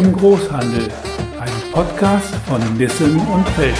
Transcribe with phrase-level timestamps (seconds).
[0.00, 0.88] im Großhandel,
[1.40, 3.76] ein Podcast von Nissen und Felschen.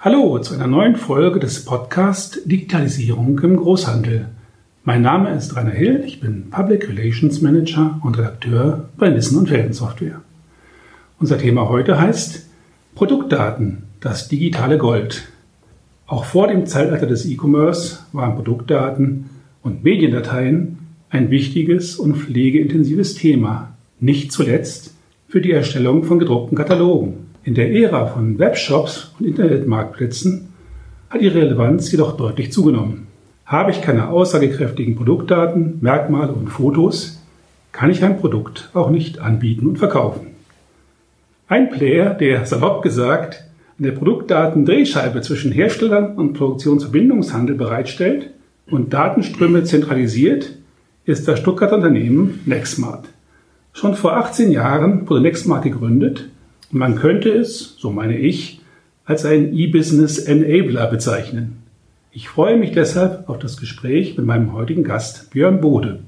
[0.00, 4.28] Hallo zu einer neuen Folge des Podcasts Digitalisierung im Großhandel.
[4.84, 9.48] Mein Name ist Rainer Hill, ich bin Public Relations Manager und Redakteur bei Nissen und
[9.48, 10.20] Felden Software.
[11.18, 12.44] Unser Thema heute heißt
[12.94, 15.26] Produktdaten, das digitale Gold.
[16.08, 19.28] Auch vor dem Zeitalter des E-Commerce waren Produktdaten
[19.62, 20.78] und Mediendateien
[21.10, 24.94] ein wichtiges und pflegeintensives Thema, nicht zuletzt
[25.28, 27.26] für die Erstellung von gedruckten Katalogen.
[27.44, 30.48] In der Ära von Webshops und Internetmarktplätzen
[31.10, 33.06] hat die Relevanz jedoch deutlich zugenommen.
[33.44, 37.22] Habe ich keine aussagekräftigen Produktdaten, Merkmale und Fotos,
[37.72, 40.28] kann ich ein Produkt auch nicht anbieten und verkaufen.
[41.48, 43.44] Ein Player, der salopp gesagt
[43.78, 48.30] an der Produktdaten-Drehscheibe zwischen Herstellern und Produktionsverbindungshandel bereitstellt
[48.68, 50.56] und Datenströme zentralisiert,
[51.04, 53.06] ist das Stuttgarter Unternehmen Nextmart.
[53.72, 56.28] Schon vor 18 Jahren wurde Nextmart gegründet
[56.72, 58.60] und man könnte es, so meine ich,
[59.04, 61.58] als einen E-Business Enabler bezeichnen.
[62.10, 66.00] Ich freue mich deshalb auf das Gespräch mit meinem heutigen Gast Björn Bode.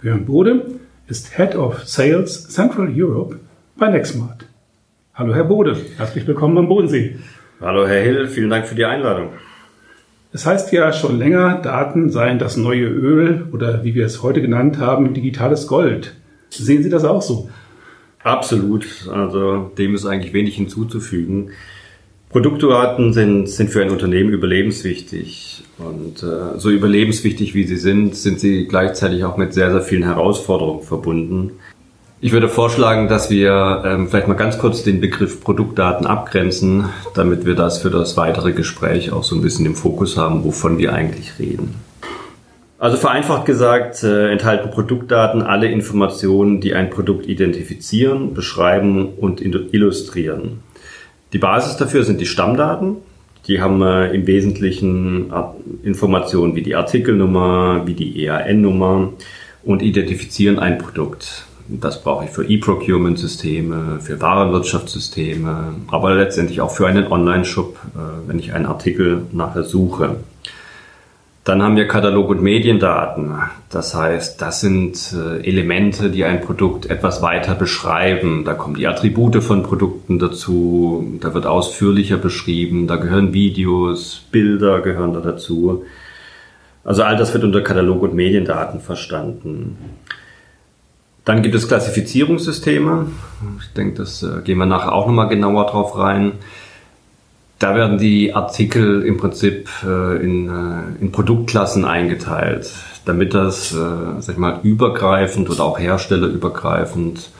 [0.00, 0.66] Björn Bode
[1.08, 3.40] ist Head of Sales Central Europe
[3.76, 4.46] bei Nextmart.
[5.20, 7.16] Hallo Herr Bode, herzlich willkommen am Bodensee.
[7.60, 9.28] Hallo Herr Hill, vielen Dank für die Einladung.
[10.32, 14.40] Es heißt ja schon länger, Daten seien das neue Öl oder wie wir es heute
[14.40, 16.14] genannt haben, digitales Gold.
[16.48, 17.50] Sehen Sie das auch so?
[18.22, 19.10] Absolut.
[19.12, 21.50] Also dem ist eigentlich wenig hinzuzufügen.
[22.30, 25.64] Produktdaten sind, sind für ein Unternehmen überlebenswichtig.
[25.76, 30.04] Und äh, so überlebenswichtig wie sie sind, sind sie gleichzeitig auch mit sehr, sehr vielen
[30.04, 31.58] Herausforderungen verbunden.
[32.22, 37.46] Ich würde vorschlagen, dass wir ähm, vielleicht mal ganz kurz den Begriff Produktdaten abgrenzen, damit
[37.46, 40.92] wir das für das weitere Gespräch auch so ein bisschen im Fokus haben, wovon wir
[40.92, 41.76] eigentlich reden.
[42.78, 50.62] Also vereinfacht gesagt äh, enthalten Produktdaten alle Informationen, die ein Produkt identifizieren, beschreiben und illustrieren.
[51.32, 52.96] Die Basis dafür sind die Stammdaten.
[53.46, 55.32] Die haben äh, im Wesentlichen
[55.82, 59.14] Informationen wie die Artikelnummer, wie die EAN-Nummer
[59.62, 61.46] und identifizieren ein Produkt.
[61.72, 68.40] Das brauche ich für E-Procurement-Systeme, für Warenwirtschaftssysteme, aber letztendlich auch für einen Online-Shop, äh, wenn
[68.40, 70.16] ich einen Artikel nachher suche.
[71.44, 73.34] Dann haben wir Katalog- und Mediendaten.
[73.70, 78.44] Das heißt, das sind äh, Elemente, die ein Produkt etwas weiter beschreiben.
[78.44, 84.80] Da kommen die Attribute von Produkten dazu, da wird ausführlicher beschrieben, da gehören Videos, Bilder
[84.80, 85.84] gehören da dazu.
[86.84, 89.78] Also all das wird unter Katalog- und Mediendaten verstanden.
[91.30, 93.06] Dann gibt es Klassifizierungssysteme.
[93.60, 96.32] Ich denke, das äh, gehen wir nachher auch nochmal genauer drauf rein.
[97.60, 102.72] Da werden die Artikel im Prinzip äh, in, äh, in Produktklassen eingeteilt,
[103.04, 103.76] damit das, äh,
[104.18, 107.30] sag ich mal, übergreifend oder auch herstellerübergreifend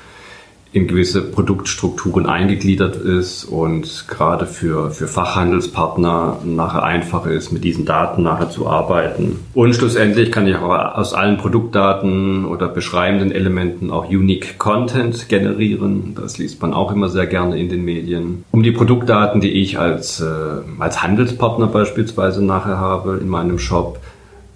[0.72, 7.86] in gewisse Produktstrukturen eingegliedert ist und gerade für, für Fachhandelspartner nachher einfacher ist, mit diesen
[7.86, 9.40] Daten nachher zu arbeiten.
[9.52, 16.14] Und schlussendlich kann ich auch aus allen Produktdaten oder beschreibenden Elementen auch Unique Content generieren.
[16.14, 18.44] Das liest man auch immer sehr gerne in den Medien.
[18.52, 20.24] Um die Produktdaten, die ich als, äh,
[20.78, 23.98] als Handelspartner beispielsweise nachher habe in meinem Shop,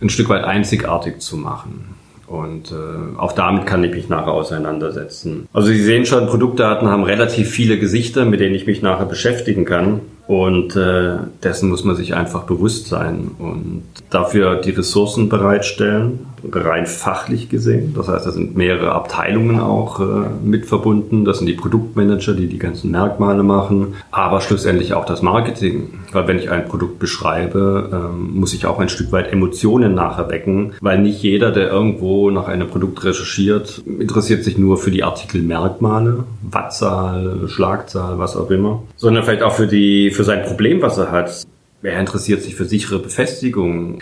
[0.01, 1.94] ein Stück weit einzigartig zu machen.
[2.27, 5.47] Und äh, auch damit kann ich mich nachher auseinandersetzen.
[5.53, 9.65] Also Sie sehen schon, Produktdaten haben relativ viele Gesichter, mit denen ich mich nachher beschäftigen
[9.65, 10.01] kann.
[10.27, 16.21] Und äh, dessen muss man sich einfach bewusst sein und dafür die Ressourcen bereitstellen,
[16.53, 17.95] rein fachlich gesehen.
[17.97, 21.25] Das heißt, da sind mehrere Abteilungen auch äh, mit verbunden.
[21.25, 25.91] Das sind die Produktmanager, die die ganzen Merkmale machen, aber schlussendlich auch das Marketing.
[26.13, 30.31] Weil wenn ich ein Produkt beschreibe, ähm, muss ich auch ein Stück weit Emotionen nachher
[30.31, 35.03] wecken, weil nicht jeder, der irgendwo nach einem Produkt recherchiert, interessiert sich nur für die
[35.03, 40.99] Artikelmerkmale, Wattzahl, Schlagzahl, was auch immer, sondern vielleicht auch für die für sein Problem, was
[40.99, 41.45] er hat.
[41.83, 43.99] Er interessiert sich für sichere Befestigung.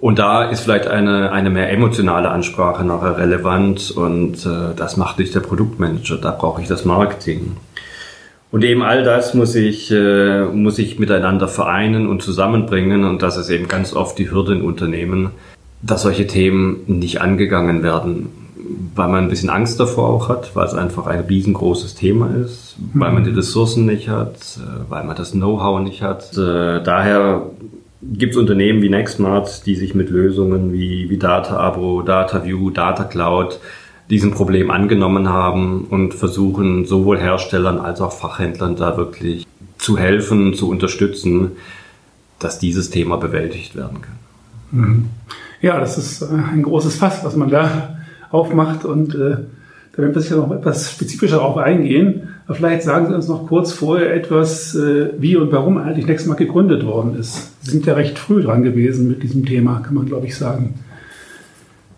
[0.00, 5.18] Und da ist vielleicht eine, eine mehr emotionale Ansprache nachher relevant und äh, das macht
[5.18, 7.56] nicht der Produktmanager, da brauche ich das Marketing.
[8.52, 13.38] Und eben all das muss ich, äh, muss ich miteinander vereinen und zusammenbringen und das
[13.38, 15.30] ist eben ganz oft die Hürde in Unternehmen,
[15.80, 18.45] dass solche Themen nicht angegangen werden
[18.94, 22.76] weil man ein bisschen Angst davor auch hat, weil es einfach ein riesengroßes Thema ist,
[22.78, 23.00] mhm.
[23.00, 26.36] weil man die Ressourcen nicht hat, äh, weil man das Know-how nicht hat.
[26.36, 27.50] Äh, daher
[28.02, 33.58] gibt es Unternehmen wie Nextmart, die sich mit Lösungen wie, wie DataAbro, DataView, DataCloud
[34.10, 39.46] diesem Problem angenommen haben und versuchen sowohl Herstellern als auch Fachhändlern da wirklich
[39.78, 41.52] zu helfen, zu unterstützen,
[42.38, 44.18] dass dieses Thema bewältigt werden kann.
[44.70, 45.08] Mhm.
[45.60, 47.95] Ja, das ist äh, ein großes Fass, was man da
[48.30, 49.36] aufmacht und äh,
[49.92, 52.28] da werden wir sicher noch etwas spezifischer darauf eingehen.
[52.46, 56.38] Aber vielleicht sagen Sie uns noch kurz vorher etwas, äh, wie und warum eigentlich Nextmark
[56.38, 57.52] gegründet worden ist.
[57.64, 60.74] Sie sind ja recht früh dran gewesen mit diesem Thema, kann man glaube ich sagen.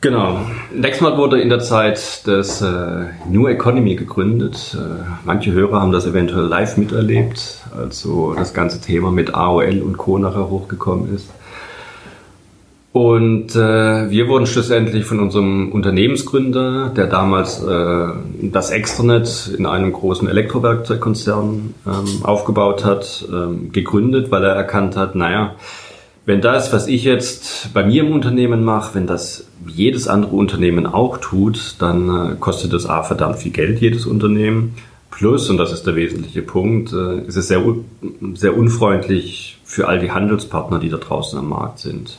[0.01, 0.39] Genau.
[0.73, 4.77] Nextmark wurde in der Zeit des äh, New Economy gegründet.
[4.79, 9.81] Äh, manche Hörer haben das eventuell live miterlebt, als so das ganze Thema mit AOL
[9.81, 10.19] und Co.
[10.19, 11.29] nachher hochgekommen ist.
[12.99, 18.09] Und äh, wir wurden schlussendlich von unserem Unternehmensgründer, der damals äh,
[18.43, 25.15] das Extranet in einem großen Elektrowerkzeugkonzern ähm, aufgebaut hat, ähm, gegründet, weil er erkannt hat,
[25.15, 25.55] naja,
[26.27, 30.85] wenn das, was ich jetzt bei mir im Unternehmen mache, wenn das jedes andere Unternehmen
[30.85, 34.75] auch tut, dann äh, kostet das A verdammt viel Geld, jedes Unternehmen.
[35.13, 37.63] Plus, und das ist der wesentliche Punkt, äh, ist es sehr,
[38.35, 42.19] sehr unfreundlich für all die Handelspartner, die da draußen am Markt sind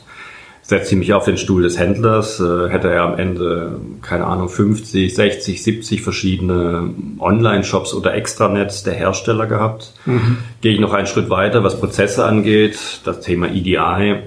[0.70, 4.48] setze ich mich auf den Stuhl des Händlers, äh, hätte er am Ende, keine Ahnung,
[4.48, 9.92] 50, 60, 70 verschiedene Online-Shops oder Extranets der Hersteller gehabt.
[10.06, 10.38] Mhm.
[10.60, 14.20] Gehe ich noch einen Schritt weiter, was Prozesse angeht, das Thema EDI,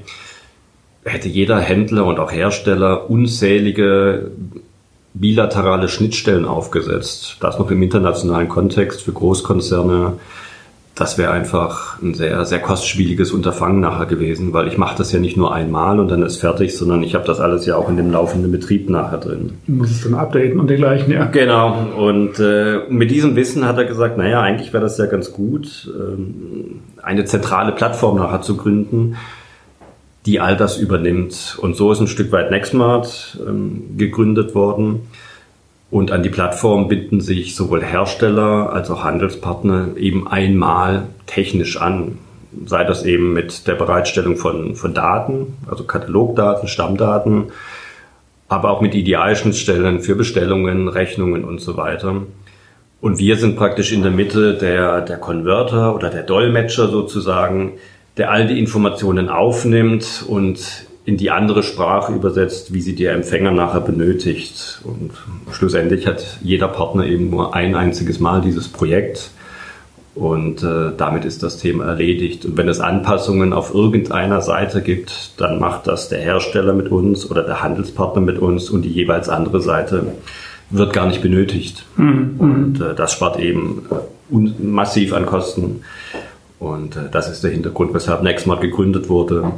[1.05, 4.31] hätte jeder Händler und auch Hersteller unzählige
[5.13, 7.37] bilaterale Schnittstellen aufgesetzt.
[7.39, 10.17] Das noch im internationalen Kontext für Großkonzerne
[10.95, 15.19] das wäre einfach ein sehr, sehr kostspieliges Unterfangen nachher gewesen, weil ich mache das ja
[15.19, 17.97] nicht nur einmal und dann ist fertig, sondern ich habe das alles ja auch in
[17.97, 19.53] dem laufenden Betrieb nachher drin.
[19.65, 21.25] Du musst es dann updaten und dergleichen, ja.
[21.25, 21.87] Genau.
[21.97, 25.91] Und äh, mit diesem Wissen hat er gesagt, naja, eigentlich wäre das ja ganz gut,
[25.97, 29.15] ähm, eine zentrale Plattform nachher zu gründen,
[30.27, 31.57] die all das übernimmt.
[31.59, 35.07] Und so ist ein Stück weit Nextmart ähm, gegründet worden.
[35.93, 42.17] Und an die Plattform binden sich sowohl Hersteller als auch Handelspartner eben einmal technisch an.
[42.65, 47.51] Sei das eben mit der Bereitstellung von, von Daten, also Katalogdaten, Stammdaten,
[48.47, 52.23] aber auch mit Idealschnittstellen für Bestellungen, Rechnungen und so weiter.
[52.99, 57.73] Und wir sind praktisch in der Mitte der, der Konverter oder der Dolmetscher sozusagen,
[58.17, 63.51] der all die Informationen aufnimmt und in die andere Sprache übersetzt, wie sie der Empfänger
[63.51, 64.79] nachher benötigt.
[64.83, 65.11] Und
[65.51, 69.31] schlussendlich hat jeder Partner eben nur ein einziges Mal dieses Projekt.
[70.15, 72.45] Und äh, damit ist das Thema erledigt.
[72.45, 77.29] Und wenn es Anpassungen auf irgendeiner Seite gibt, dann macht das der Hersteller mit uns
[77.29, 80.13] oder der Handelspartner mit uns und die jeweils andere Seite
[80.69, 81.85] wird gar nicht benötigt.
[81.97, 82.35] Mhm.
[82.37, 85.81] Und äh, das spart eben äh, massiv an Kosten.
[86.59, 89.51] Und äh, das ist der Hintergrund, weshalb Nextmart gegründet wurde.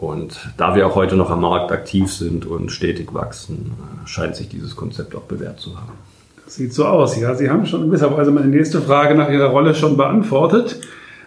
[0.00, 4.34] Und da wir auch heute noch am Markt aktiv sind und stetig wachsen, äh, scheint
[4.34, 5.92] sich dieses Konzept auch bewährt zu haben.
[6.46, 7.34] Das sieht so aus, ja.
[7.34, 10.80] Sie haben schon in gewisser Weise meine nächste Frage nach Ihrer Rolle schon beantwortet.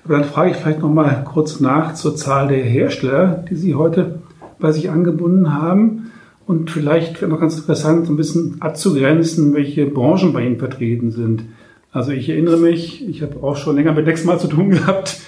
[0.04, 3.76] Aber dann frage ich vielleicht noch mal kurz nach zur Zahl der Hersteller, die Sie
[3.76, 4.20] heute
[4.60, 6.12] bei sich angebunden haben.
[6.48, 11.46] Und vielleicht wäre noch ganz interessant, ein bisschen abzugrenzen, welche Branchen bei Ihnen vertreten sind.
[11.92, 15.20] Also ich erinnere mich, ich habe auch schon länger mit Dexmal zu tun gehabt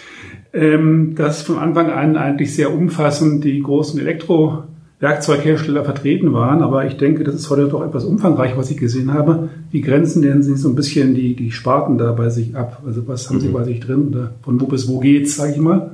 [0.56, 6.62] ähm, dass von Anfang an eigentlich sehr umfassend die großen Elektrowerkzeughersteller vertreten waren.
[6.62, 9.50] Aber ich denke, das ist heute doch etwas umfangreich, was ich gesehen habe.
[9.72, 12.84] Wie grenzen denn Sie so ein bisschen die, die Sparten da bei sich ab?
[12.86, 13.42] Also was haben mhm.
[13.42, 14.08] Sie bei sich drin?
[14.08, 15.92] Oder von wo bis wo geht's, sage ich mal?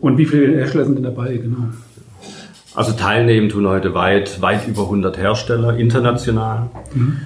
[0.00, 1.68] Und wie viele Hersteller sind denn dabei, genau?
[2.74, 6.70] Also teilnehmen tun heute weit, weit über 100 Hersteller international.
[6.94, 7.18] Mhm.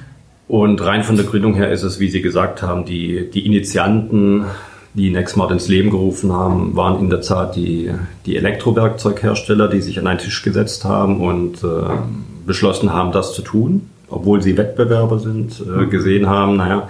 [0.49, 4.45] Und rein von der Gründung her ist es, wie Sie gesagt haben, die, die Initianten
[4.97, 7.91] die Nexmart ins Leben gerufen haben, waren in der Tat die,
[8.25, 11.67] die Elektrowerkzeughersteller, die sich an einen Tisch gesetzt haben und äh,
[12.47, 15.91] beschlossen haben, das zu tun, obwohl sie Wettbewerber sind, äh, mhm.
[15.91, 16.89] gesehen haben, naja,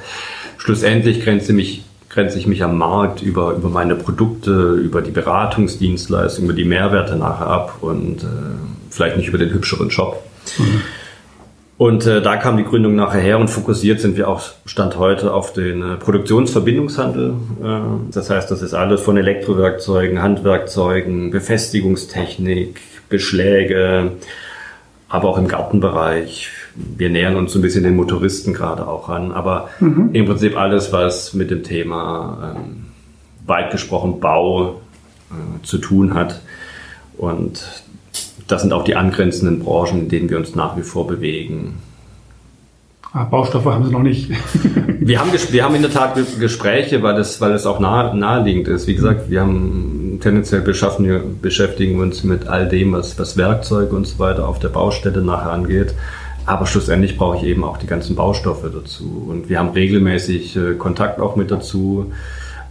[0.56, 6.44] schlussendlich grenze, mich, grenze ich mich am Markt über, über meine Produkte, über die Beratungsdienstleistung,
[6.44, 8.26] über die Mehrwerte nachher ab und äh,
[8.88, 10.22] vielleicht nicht über den hübscheren Shop.
[10.58, 10.80] Mhm.
[11.78, 15.34] Und äh, da kam die Gründung nachher her und fokussiert sind wir auch Stand heute
[15.34, 17.34] auf den äh, Produktionsverbindungshandel.
[17.62, 22.80] Äh, das heißt, das ist alles von Elektrowerkzeugen, Handwerkzeugen, Befestigungstechnik,
[23.10, 24.12] Beschläge,
[25.10, 26.48] aber auch im Gartenbereich.
[26.74, 30.10] Wir nähern uns so ein bisschen den Motoristen gerade auch an, aber mhm.
[30.14, 32.86] im Prinzip alles, was mit dem Thema ähm,
[33.46, 34.80] weit gesprochen Bau
[35.30, 36.40] äh, zu tun hat.
[37.18, 37.62] Und
[38.46, 41.74] das sind auch die angrenzenden Branchen, in denen wir uns nach wie vor bewegen.
[43.12, 44.30] Ah, Baustoffe haben Sie noch nicht.
[45.00, 48.68] wir, haben, wir haben in der Tat Gespräche, weil es, weil es auch nah, naheliegend
[48.68, 48.86] ist.
[48.86, 54.06] Wie gesagt, wir haben tendenziell beschaffen, beschäftigen uns mit all dem, was, was Werkzeuge und
[54.06, 55.94] so weiter auf der Baustelle nachher angeht.
[56.44, 59.26] Aber schlussendlich brauche ich eben auch die ganzen Baustoffe dazu.
[59.28, 62.12] Und wir haben regelmäßig äh, Kontakt auch mit dazu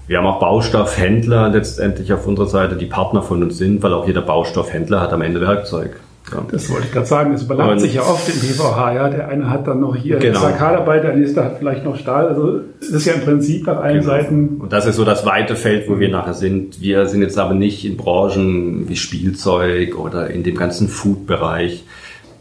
[0.07, 4.05] Wir haben auch Baustoffhändler letztendlich auf unserer Seite, die Partner von uns sind, weil auch
[4.05, 5.99] jeder Baustoffhändler hat am Ende Werkzeug.
[6.31, 6.43] Ja.
[6.51, 8.93] Das wollte ich gerade sagen, das überlappt und sich ja oft im PVH.
[8.93, 9.09] Ja?
[9.09, 10.39] Der eine hat dann noch hier genau.
[10.39, 12.27] Sakalarbeit, der nächste hat vielleicht noch Stahl.
[12.27, 14.11] Also das ist ja im Prinzip nach allen genau.
[14.11, 14.57] Seiten.
[14.59, 16.81] Und das ist so das weite Feld, wo wir nachher sind.
[16.81, 21.83] Wir sind jetzt aber nicht in Branchen wie Spielzeug oder in dem ganzen Food-Bereich.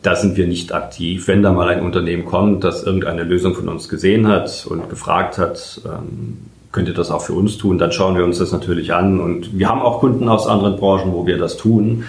[0.03, 1.29] Da sind wir nicht aktiv.
[1.29, 5.39] Wenn da mal ein Unternehmen kommt, das irgendeine Lösung von uns gesehen hat und gefragt
[5.39, 6.39] hat, ähm,
[6.75, 9.21] könnt ihr das auch für uns tun, dann schauen wir uns das natürlich an.
[9.21, 12.05] Und wir haben auch Kunden aus anderen Branchen, wo wir das tun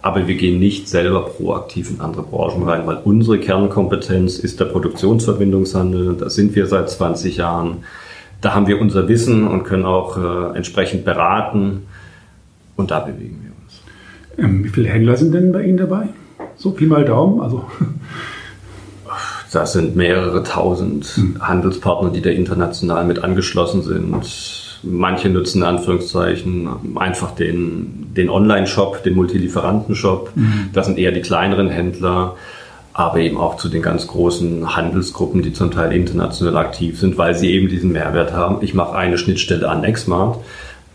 [0.00, 4.66] aber wir gehen nicht selber proaktiv in andere Branchen rein, weil unsere Kernkompetenz ist der
[4.66, 6.14] Produktionsverbindungshandel.
[6.14, 7.78] Da sind wir seit 20 Jahren.
[8.40, 11.82] Da haben wir unser Wissen und können auch äh, entsprechend beraten.
[12.76, 13.82] Und da bewegen wir uns.
[14.38, 16.08] Ähm, wie viele Händler sind denn bei Ihnen dabei?
[16.56, 17.64] So Pi mal Daumen, also.
[19.52, 21.36] Das sind mehrere tausend hm.
[21.40, 24.24] Handelspartner, die da international mit angeschlossen sind
[24.82, 30.32] Manche nutzen in Anführungszeichen einfach den, den Online-Shop, den Multilieferanten-Shop.
[30.34, 30.70] Mhm.
[30.72, 32.36] Das sind eher die kleineren Händler,
[32.92, 37.34] aber eben auch zu den ganz großen Handelsgruppen, die zum Teil international aktiv sind, weil
[37.34, 38.58] sie eben diesen Mehrwert haben.
[38.60, 40.38] Ich mache eine Schnittstelle an Nexmart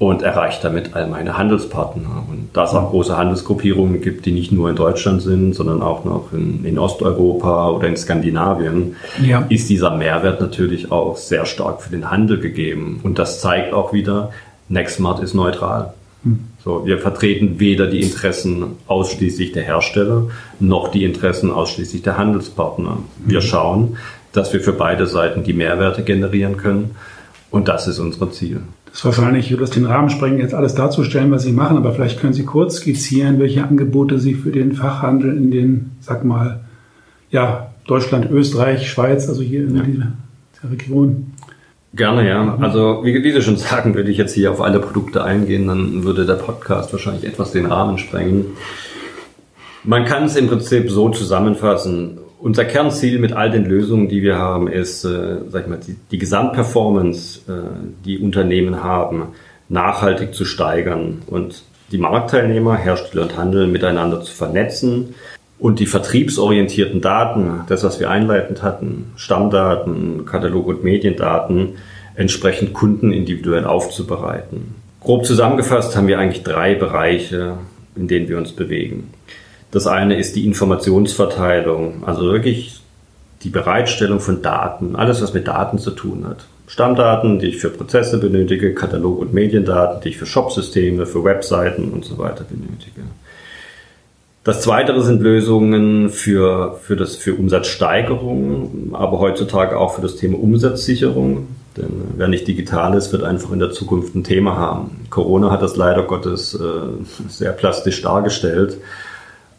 [0.09, 2.23] und erreicht damit all meine Handelspartner.
[2.29, 6.05] Und da es auch große Handelsgruppierungen gibt, die nicht nur in Deutschland sind, sondern auch
[6.05, 8.95] noch in, in Osteuropa oder in Skandinavien,
[9.25, 9.45] ja.
[9.49, 12.99] ist dieser Mehrwert natürlich auch sehr stark für den Handel gegeben.
[13.03, 14.31] Und das zeigt auch wieder,
[14.69, 15.93] Nextmart ist neutral.
[16.23, 16.39] Hm.
[16.63, 20.29] So, wir vertreten weder die Interessen ausschließlich der Hersteller
[20.59, 22.99] noch die Interessen ausschließlich der Handelspartner.
[23.25, 23.47] Wir hm.
[23.47, 23.97] schauen,
[24.31, 26.95] dass wir für beide Seiten die Mehrwerte generieren können.
[27.51, 28.61] Und das ist unser Ziel.
[28.93, 32.33] Das wahrscheinlich über den Rahmen sprengen, jetzt alles darzustellen, was Sie machen, aber vielleicht können
[32.33, 36.59] Sie kurz skizzieren, welche Angebote Sie für den Fachhandel in den, sag mal,
[37.31, 39.81] ja, Deutschland, Österreich, Schweiz, also hier in ja.
[39.81, 40.11] dieser,
[40.55, 41.33] dieser Region.
[41.95, 42.55] Gerne, ja.
[42.59, 46.03] Also wie, wie Sie schon sagen, würde ich jetzt hier auf alle Produkte eingehen, dann
[46.03, 48.45] würde der Podcast wahrscheinlich etwas den Rahmen sprengen.
[49.83, 52.19] Man kann es im Prinzip so zusammenfassen.
[52.43, 55.95] Unser Kernziel mit all den Lösungen, die wir haben, ist, äh, sag ich mal, die,
[56.11, 57.53] die Gesamtperformance, äh,
[58.03, 59.27] die Unternehmen haben,
[59.69, 65.15] nachhaltig zu steigern und die Marktteilnehmer, Hersteller und Handel miteinander zu vernetzen
[65.57, 71.75] und die vertriebsorientierten Daten, das was wir einleitend hatten, Stammdaten, Katalog- und Mediendaten,
[72.15, 74.75] entsprechend Kunden individuell aufzubereiten.
[74.99, 77.53] Grob zusammengefasst haben wir eigentlich drei Bereiche,
[77.95, 79.11] in denen wir uns bewegen.
[79.73, 82.79] Das eine ist die Informationsverteilung, also wirklich
[83.41, 86.45] die Bereitstellung von Daten, alles was mit Daten zu tun hat.
[86.67, 91.89] Stammdaten, die ich für Prozesse benötige, Katalog- und Mediendaten, die ich für Shopsysteme, für Webseiten
[91.89, 93.01] und so weiter benötige.
[94.43, 100.37] Das zweite sind Lösungen für, für, das, für Umsatzsteigerung, aber heutzutage auch für das Thema
[100.37, 101.47] Umsatzsicherung.
[101.77, 105.07] Denn wer nicht digital ist, wird einfach in der Zukunft ein Thema haben.
[105.09, 106.59] Corona hat das leider Gottes äh,
[107.27, 108.77] sehr plastisch dargestellt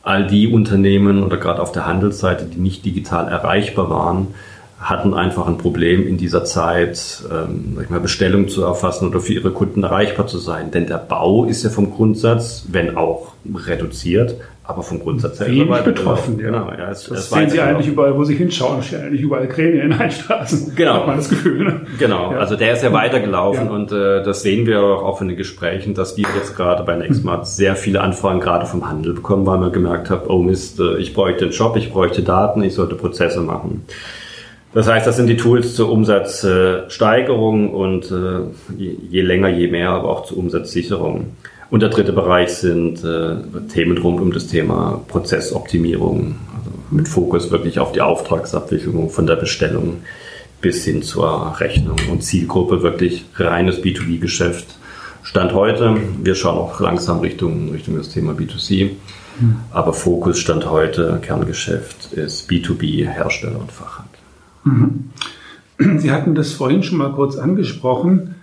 [0.05, 4.29] all die Unternehmen oder gerade auf der Handelsseite, die nicht digital erreichbar waren,
[4.79, 9.33] hatten einfach ein Problem in dieser Zeit, ähm, ich mal, Bestellungen zu erfassen oder für
[9.33, 10.71] ihre Kunden erreichbar zu sein.
[10.71, 13.33] Denn der Bau ist ja vom Grundsatz, wenn auch
[13.67, 16.39] reduziert, aber vom Grundsatz her wenig betroffen.
[16.39, 16.47] Ja.
[16.47, 19.47] Genau, ja, es, das es sehen Sie eigentlich überall, wo Sie hinschauen, stehen eigentlich überall
[19.47, 20.75] Kräne in Einstraßen.
[20.77, 20.95] Genau.
[20.95, 21.65] Hat man das Gefühl.
[21.65, 21.81] Ne?
[21.99, 22.39] Genau, ja.
[22.39, 23.73] also der ist ja weitergelaufen ja.
[23.73, 27.47] und äh, das sehen wir auch in den Gesprächen, dass wir jetzt gerade bei Nextmart
[27.47, 31.13] sehr viele Anfragen gerade vom Handel bekommen, weil man gemerkt hat, oh Mist, äh, ich
[31.13, 33.85] bräuchte einen Shop, ich bräuchte Daten, ich sollte Prozesse machen.
[34.73, 38.41] Das heißt, das sind die Tools zur Umsatzsteigerung und äh,
[38.77, 41.37] je, je länger, je mehr, aber auch zur Umsatzsicherung.
[41.75, 43.35] Und der dritte Bereich sind äh,
[43.69, 49.35] Themen rund um das Thema Prozessoptimierung, also mit Fokus wirklich auf die Auftragsabwicklung von der
[49.35, 49.97] Bestellung
[50.61, 54.79] bis hin zur Rechnung und Zielgruppe wirklich reines B2B-Geschäft.
[55.25, 58.91] Stand heute, wir schauen auch langsam Richtung, Richtung das Thema B2C,
[59.41, 59.57] mhm.
[59.73, 64.21] aber Fokus Stand heute, Kerngeschäft ist B2B, Hersteller und Fachhandel.
[64.63, 65.99] Mhm.
[65.99, 68.34] Sie hatten das vorhin schon mal kurz angesprochen.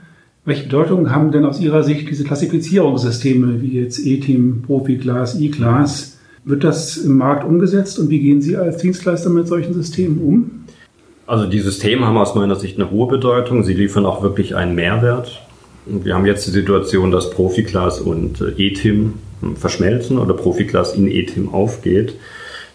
[0.44, 6.18] Welche Bedeutung haben denn aus Ihrer Sicht diese Klassifizierungssysteme wie jetzt E-Team, Profi-Class, E-Class?
[6.46, 10.52] Wird das im Markt umgesetzt und wie gehen Sie als Dienstleister mit solchen Systemen um?
[11.28, 13.64] Also die Systeme haben aus meiner Sicht eine hohe Bedeutung.
[13.64, 15.44] Sie liefern auch wirklich einen Mehrwert.
[15.86, 19.14] Wir haben jetzt die Situation, dass Profi-Class und äh, E-Team
[19.56, 22.16] verschmelzen oder Profi-Class in E-Team aufgeht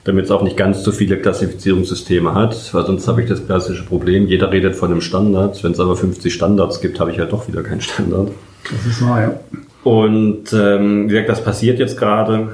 [0.06, 3.82] damit es auch nicht ganz so viele Klassifizierungssysteme hat, weil sonst habe ich das klassische
[3.82, 5.62] Problem, jeder redet von einem Standard.
[5.64, 8.30] Wenn es aber 50 Standards gibt, habe ich halt doch wieder keinen Standard.
[8.70, 9.40] Das ist wahr, ja.
[9.82, 12.50] Und ähm, wie gesagt, das passiert jetzt gerade.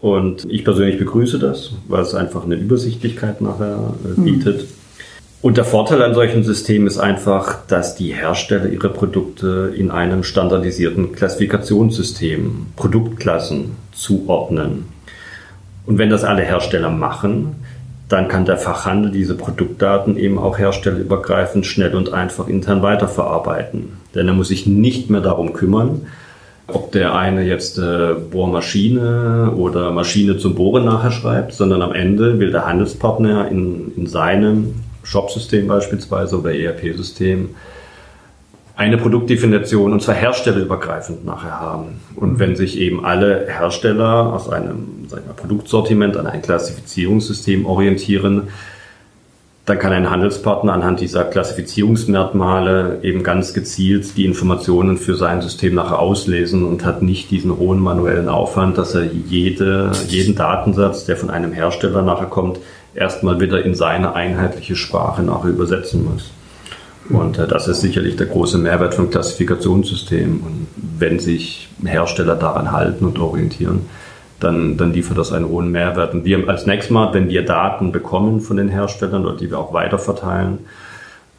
[0.00, 4.24] Und ich persönlich begrüße das, weil es einfach eine Übersichtlichkeit nachher äh, hm.
[4.24, 4.62] bietet.
[4.62, 4.66] Mhm.
[5.42, 10.22] Und der Vorteil an solchen Systemen ist einfach, dass die Hersteller ihre Produkte in einem
[10.22, 14.86] standardisierten Klassifikationssystem, Produktklassen zuordnen.
[15.90, 17.56] Und wenn das alle Hersteller machen,
[18.08, 23.94] dann kann der Fachhandel diese Produktdaten eben auch herstellerübergreifend schnell und einfach intern weiterverarbeiten.
[24.14, 26.02] Denn er muss sich nicht mehr darum kümmern,
[26.68, 32.38] ob der eine jetzt äh, Bohrmaschine oder Maschine zum Bohren nachher schreibt, sondern am Ende
[32.38, 37.48] will der Handelspartner in, in seinem Shop-System beispielsweise oder ERP-System
[38.80, 42.00] eine Produktdefinition und zwar herstellerübergreifend nachher haben.
[42.16, 48.48] Und wenn sich eben alle Hersteller aus einem sagen wir, Produktsortiment an ein Klassifizierungssystem orientieren,
[49.66, 55.74] dann kann ein Handelspartner anhand dieser Klassifizierungsmerkmale eben ganz gezielt die Informationen für sein System
[55.74, 61.18] nachher auslesen und hat nicht diesen hohen manuellen Aufwand, dass er jede, jeden Datensatz, der
[61.18, 62.58] von einem Hersteller nachher kommt,
[62.94, 66.30] erstmal wieder in seine einheitliche Sprache nachher übersetzen muss.
[67.08, 70.40] Und äh, das ist sicherlich der große Mehrwert von Klassifikationssystemen.
[70.40, 70.66] Und
[70.98, 73.86] wenn sich Hersteller daran halten und orientieren,
[74.38, 76.14] dann, dann liefert das einen hohen Mehrwert.
[76.14, 79.72] Und wir als Nextmart, wenn wir Daten bekommen von den Herstellern oder die wir auch
[79.72, 80.58] weiterverteilen,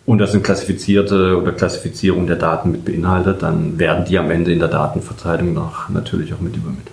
[0.06, 4.52] und das sind klassifizierte oder Klassifizierung der Daten mit beinhaltet, dann werden die am Ende
[4.52, 6.90] in der Datenverteilung noch natürlich auch mit übermittelt.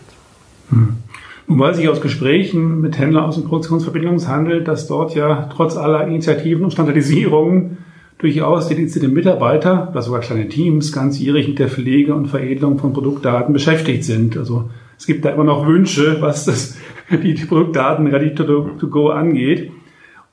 [0.70, 0.98] Hm.
[1.46, 6.06] Nun weiß ich aus Gesprächen mit Händlern aus dem Produktionsverbindungshandel, dass dort ja trotz aller
[6.06, 7.78] Initiativen und Standardisierungen
[8.18, 13.52] durchaus dedizierte Mitarbeiter oder sogar kleine Teams ganzjährig mit der Pflege und Veredelung von Produktdaten
[13.52, 14.36] beschäftigt sind.
[14.36, 16.76] Also es gibt da immer noch Wünsche, was das,
[17.10, 18.44] die, Produktdaten ready to,
[18.78, 19.70] to, go angeht.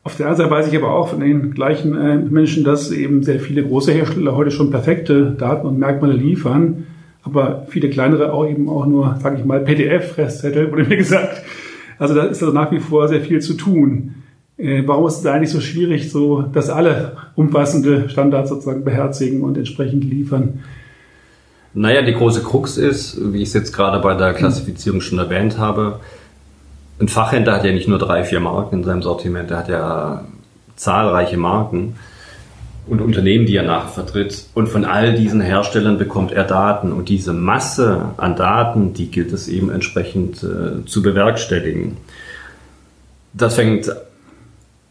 [0.04, 3.24] Auf der anderen Seite weiß ich aber auch von den gleichen äh, Menschen, dass eben
[3.24, 6.86] sehr viele große Hersteller heute schon perfekte Daten und Merkmale liefern
[7.26, 11.42] aber viele kleinere auch eben auch nur, sage ich mal, PDF-Fresszettel, wurde mir gesagt.
[11.98, 14.16] Also da ist also nach wie vor sehr viel zu tun.
[14.58, 19.58] Äh, warum ist es eigentlich so schwierig, so dass alle umfassende Standards sozusagen beherzigen und
[19.58, 20.64] entsprechend liefern?
[21.74, 25.58] Naja, die große Krux ist, wie ich es jetzt gerade bei der Klassifizierung schon erwähnt
[25.58, 26.00] habe,
[27.00, 30.24] ein Fachhändler hat ja nicht nur drei, vier Marken in seinem Sortiment, er hat ja
[30.78, 31.96] zahlreiche Marken
[32.88, 34.46] und Unternehmen, die er nachher vertritt.
[34.54, 36.92] Und von all diesen Herstellern bekommt er Daten.
[36.92, 41.98] Und diese Masse an Daten, die gilt es eben entsprechend äh, zu bewerkstelligen.
[43.34, 43.92] Das fängt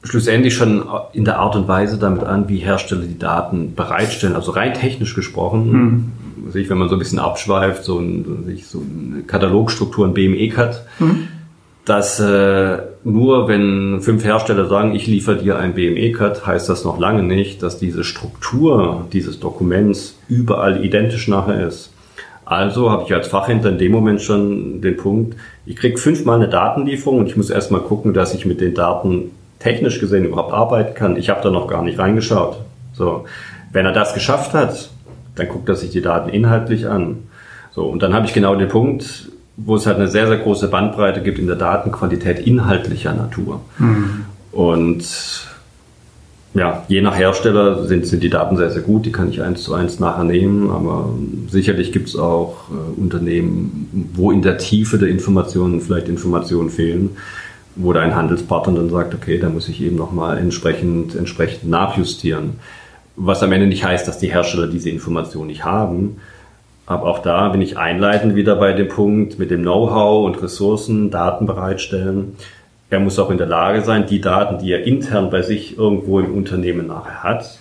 [0.05, 4.37] schlussendlich schon in der Art und Weise damit an, wie Hersteller die Daten bereitstellen.
[4.37, 6.13] Also rein technisch gesprochen, mhm.
[6.53, 11.29] wenn man so ein bisschen abschweift, so, ein, so eine Katalogstruktur, ein BME-Cut, mhm
[11.85, 16.99] dass äh, nur wenn fünf Hersteller sagen, ich liefere dir ein BME-Cut, heißt das noch
[16.99, 21.93] lange nicht, dass diese Struktur dieses Dokuments überall identisch nachher ist.
[22.47, 25.37] Also habe ich als Fachhändler in dem Moment schon den Punkt,
[25.67, 29.31] ich krieg fünfmal eine Datenlieferung und ich muss erstmal gucken, dass ich mit den Daten
[29.65, 31.17] technisch gesehen überhaupt arbeiten kann.
[31.17, 32.59] Ich habe da noch gar nicht reingeschaut.
[32.93, 33.25] So,
[33.73, 34.91] wenn er das geschafft hat,
[35.37, 37.25] dann guckt er sich die Daten inhaltlich an.
[37.73, 40.69] So, und dann habe ich genau den Punkt, wo es halt eine sehr, sehr große
[40.69, 43.63] Bandbreite gibt in der Datenqualität inhaltlicher Natur.
[43.79, 44.27] Mhm.
[44.53, 45.05] Und
[46.53, 49.63] ja, je nach Hersteller sind, sind die Daten sehr, sehr gut, die kann ich eins
[49.63, 51.09] zu eins nachher nehmen, aber
[51.49, 57.17] sicherlich gibt es auch äh, Unternehmen, wo in der Tiefe der Informationen vielleicht Informationen fehlen,
[57.77, 62.61] wo da ein Handelspartner dann sagt, okay, da muss ich eben nochmal entsprechend, entsprechend nachjustieren.
[63.17, 66.17] Was am Ende nicht heißt, dass die Hersteller diese Information nicht haben,
[66.87, 71.11] aber auch da bin ich einleitend wieder bei dem Punkt mit dem Know-how und Ressourcen,
[71.11, 72.37] Daten bereitstellen.
[72.91, 76.21] Er muss auch in der Lage sein, die Daten, die er intern bei sich irgendwo
[76.21, 77.59] im Unternehmen nachher hat,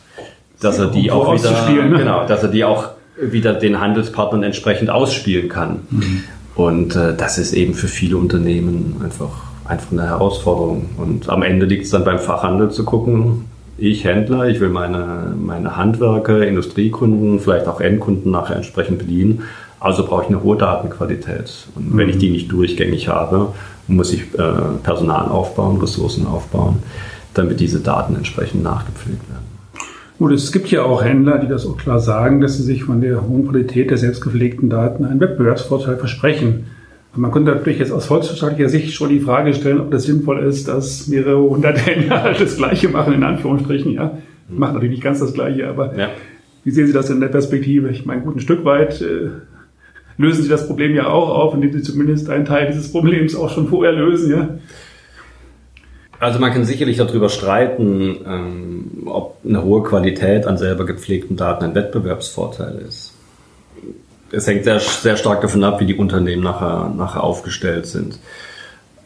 [0.59, 1.97] dass er die auch wieder, ne?
[1.97, 5.79] genau, dass er die auch wieder den Handelspartnern entsprechend ausspielen kann.
[5.89, 6.23] Mhm.
[6.55, 10.89] Und äh, das ist eben für viele Unternehmen einfach, einfach eine Herausforderung.
[10.97, 13.45] Und am Ende liegt es dann beim Fachhandel zu gucken,
[13.77, 19.43] ich Händler, ich will meine, meine Handwerker, Industriekunden, vielleicht auch Endkunden nachher entsprechend bedienen.
[19.79, 21.67] Also brauche ich eine hohe Datenqualität.
[21.75, 23.49] Und wenn ich die nicht durchgängig habe,
[23.87, 26.77] muss ich äh, Personal aufbauen, Ressourcen aufbauen,
[27.33, 29.53] damit diese Daten entsprechend nachgepflegt werden.
[30.19, 33.01] Gut, es gibt ja auch Händler, die das auch klar sagen, dass sie sich von
[33.01, 36.67] der hohen Qualität der selbstgepflegten Daten einen Wettbewerbsvorteil versprechen.
[37.15, 40.67] Man könnte natürlich jetzt aus volkswirtschaftlicher Sicht schon die Frage stellen, ob das sinnvoll ist,
[40.67, 43.91] dass mehrere hundert Händler das Gleiche machen, in Anführungsstrichen.
[43.93, 44.17] Ja,
[44.49, 46.09] macht natürlich nicht ganz das Gleiche, aber ja.
[46.63, 47.89] wie sehen Sie das in der Perspektive?
[47.89, 49.29] Ich meine, gut, ein Stück weit äh,
[50.17, 53.51] lösen Sie das Problem ja auch auf, indem Sie zumindest einen Teil dieses Problems auch
[53.51, 54.49] schon vorher lösen, ja.
[56.19, 61.65] Also man kann sicherlich darüber streiten, ähm, ob eine hohe Qualität an selber gepflegten Daten
[61.65, 63.12] ein Wettbewerbsvorteil ist
[64.33, 68.19] es hängt sehr, sehr stark davon ab, wie die Unternehmen nachher, nachher aufgestellt sind.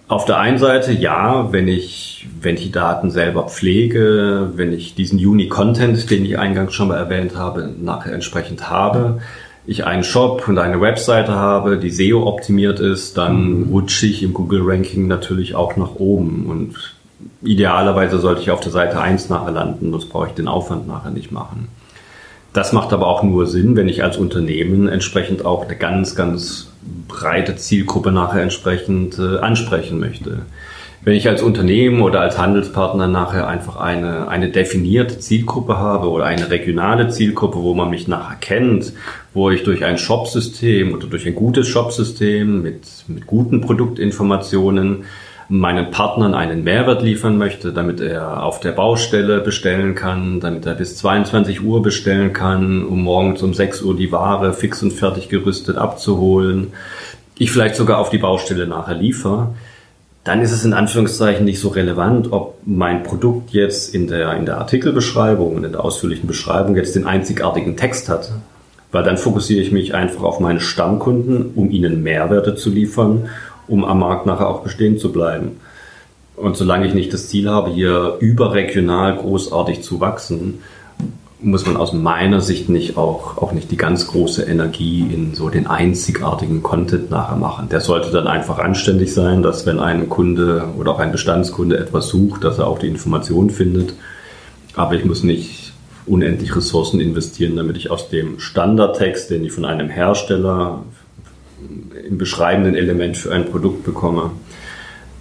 [0.07, 4.95] Auf der einen Seite ja, wenn ich, wenn ich die Daten selber pflege, wenn ich
[4.95, 9.19] diesen Uni-Content, den ich eingangs schon mal erwähnt habe, nachher entsprechend habe,
[9.65, 13.69] ich einen Shop und eine Webseite habe, die SEO optimiert ist, dann mhm.
[13.69, 16.95] rutsche ich im Google-Ranking natürlich auch nach oben und
[17.43, 21.11] idealerweise sollte ich auf der Seite 1 nachher landen, sonst brauche ich den Aufwand nachher
[21.11, 21.67] nicht machen.
[22.57, 26.71] Das macht aber auch nur Sinn, wenn ich als Unternehmen entsprechend auch eine ganz, ganz
[27.07, 30.39] breite Zielgruppe nachher entsprechend äh, ansprechen möchte.
[31.03, 36.25] Wenn ich als Unternehmen oder als Handelspartner nachher einfach eine, eine definierte Zielgruppe habe oder
[36.25, 38.91] eine regionale Zielgruppe, wo man mich nachher kennt,
[39.35, 45.03] wo ich durch ein Shopsystem oder durch ein gutes Shopsystem mit, mit guten Produktinformationen
[45.49, 50.75] meinen Partnern einen Mehrwert liefern möchte, damit er auf der Baustelle bestellen kann, damit er
[50.75, 55.29] bis 22 Uhr bestellen kann, um morgens um 6 Uhr die Ware fix und fertig
[55.29, 56.73] gerüstet abzuholen,
[57.37, 59.53] ich vielleicht sogar auf die Baustelle nachher liefere,
[60.23, 64.45] dann ist es in Anführungszeichen nicht so relevant, ob mein Produkt jetzt in der, in
[64.45, 68.33] der Artikelbeschreibung und in der ausführlichen Beschreibung jetzt den einzigartigen Text hat.
[68.91, 73.29] Weil dann fokussiere ich mich einfach auf meine Stammkunden, um ihnen Mehrwerte zu liefern
[73.67, 75.57] um am Markt nachher auch bestehen zu bleiben.
[76.35, 80.59] Und solange ich nicht das Ziel habe, hier überregional großartig zu wachsen,
[81.39, 85.49] muss man aus meiner Sicht nicht auch, auch nicht die ganz große Energie in so
[85.49, 87.69] den einzigartigen Content nachher machen.
[87.69, 92.07] Der sollte dann einfach anständig sein, dass wenn ein Kunde oder auch ein Bestandskunde etwas
[92.07, 93.93] sucht, dass er auch die Information findet.
[94.75, 95.73] Aber ich muss nicht
[96.07, 100.83] unendlich Ressourcen investieren, damit ich aus dem Standardtext, den ich von einem Hersteller
[102.07, 104.31] im beschreibenden Element für ein Produkt bekomme,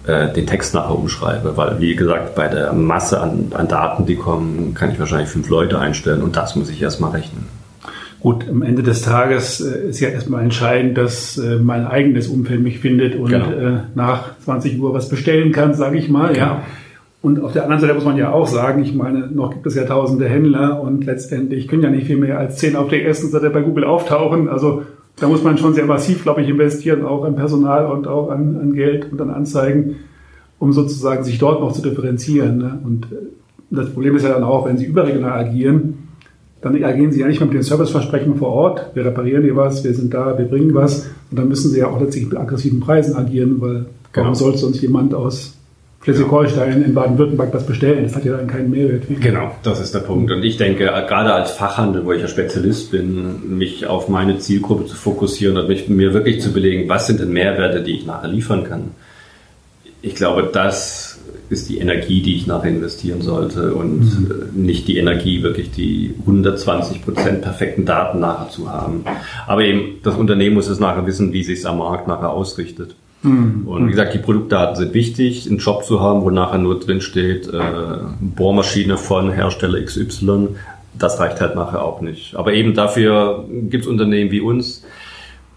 [0.05, 1.57] äh, den Text nachher umschreibe.
[1.57, 5.49] Weil, wie gesagt, bei der Masse an, an Daten, die kommen, kann ich wahrscheinlich fünf
[5.49, 7.45] Leute einstellen und das muss ich erstmal rechnen.
[8.19, 12.61] Gut, am Ende des Tages äh, ist ja erstmal entscheidend, dass äh, mein eigenes Umfeld
[12.61, 13.51] mich findet und genau.
[13.51, 16.33] äh, nach 20 Uhr was bestellen kann, sage ich mal.
[16.33, 16.45] Genau.
[16.45, 16.63] Ja.
[17.21, 19.75] Und auf der anderen Seite muss man ja auch sagen, ich meine, noch gibt es
[19.75, 23.29] ja tausende Händler und letztendlich können ja nicht viel mehr als zehn auf der ersten
[23.29, 24.47] Seite bei Google auftauchen.
[24.47, 24.83] Also
[25.19, 28.57] da muss man schon sehr massiv, glaube ich, investieren, auch an Personal und auch an,
[28.61, 29.95] an Geld und an Anzeigen,
[30.59, 32.57] um sozusagen sich dort noch zu differenzieren.
[32.57, 32.79] Ne?
[32.83, 33.15] Und äh,
[33.71, 36.07] das Problem ist ja dann auch, wenn Sie überregional agieren,
[36.61, 38.91] dann agieren Sie ja nicht mehr mit den Serviceversprechen vor Ort.
[38.93, 41.07] Wir reparieren hier was, wir sind da, wir bringen was.
[41.29, 44.33] Und dann müssen Sie ja auch letztlich mit aggressiven Preisen agieren, weil warum genau.
[44.33, 45.56] sollte uns jemand aus
[46.07, 48.03] Schleswig-Holstein in Baden-Württemberg das bestellen.
[48.03, 49.03] Das hat ja dann keinen Mehrwert.
[49.19, 50.31] Genau, das ist der Punkt.
[50.31, 54.85] Und ich denke, gerade als Fachhandel, wo ich ja Spezialist bin, mich auf meine Zielgruppe
[54.85, 58.29] zu fokussieren und mich, mir wirklich zu belegen, was sind denn Mehrwerte, die ich nachher
[58.29, 58.91] liefern kann.
[60.01, 64.63] Ich glaube, das ist die Energie, die ich nachher investieren sollte und mhm.
[64.63, 69.03] nicht die Energie, wirklich die 120 Prozent perfekten Daten nachher zu haben.
[69.45, 72.95] Aber eben, das Unternehmen muss es nachher wissen, wie sich es am Markt nachher ausrichtet.
[73.23, 73.67] Mhm.
[73.67, 77.01] Und wie gesagt, die Produktdaten sind wichtig, einen Job zu haben, wo nachher nur drin
[77.01, 77.61] steht, äh,
[78.19, 80.49] Bohrmaschine von Hersteller XY.
[80.93, 82.35] Das reicht halt nachher auch nicht.
[82.35, 84.83] Aber eben dafür gibt es Unternehmen wie uns.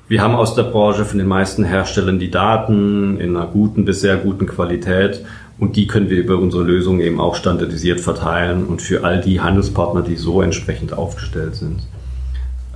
[0.08, 4.00] Wir haben aus der Branche von den meisten Herstellern die Daten in einer guten bis
[4.00, 5.24] sehr guten Qualität
[5.60, 9.40] und die können wir über unsere Lösungen eben auch standardisiert verteilen und für all die
[9.40, 11.82] Handelspartner, die so entsprechend aufgestellt sind.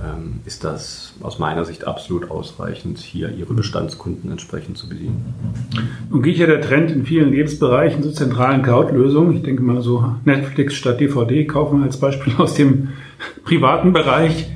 [0.01, 5.33] Ähm, ist das aus meiner Sicht absolut ausreichend, hier ihre Bestandskunden entsprechend zu bedienen.
[6.09, 9.35] Nun geht ja der Trend in vielen Lebensbereichen zu zentralen Cloud-Lösungen.
[9.35, 12.89] Ich denke mal so Netflix statt DVD kaufen als Beispiel aus dem
[13.43, 14.49] privaten Bereich.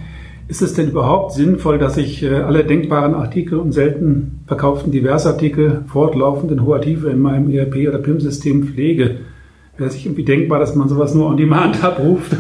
[0.48, 5.84] Ist es denn überhaupt sinnvoll, dass ich äh, alle denkbaren Artikel und selten verkauften Diversartikel
[5.88, 9.20] fortlaufend in hoher Tiefe in meinem ERP- oder PIM-System pflege?
[9.80, 12.36] wäre sich irgendwie denkbar, dass man sowas nur on demand abruft,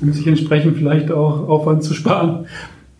[0.00, 2.46] um sich entsprechend vielleicht auch Aufwand zu sparen.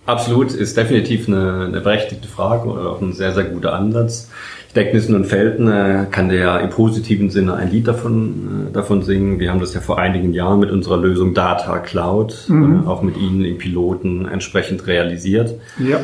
[0.07, 4.31] Absolut, ist definitiv eine, eine berechtigte Frage oder auch ein sehr, sehr guter Ansatz.
[4.69, 8.69] Ich denke, Nissen und Felten äh, kann der ja im positiven Sinne ein Lied davon,
[8.69, 9.41] äh, davon singen.
[9.41, 12.85] Wir haben das ja vor einigen Jahren mit unserer Lösung Data Cloud, mhm.
[12.85, 15.55] äh, auch mit Ihnen im Piloten entsprechend realisiert.
[15.79, 15.99] Ja.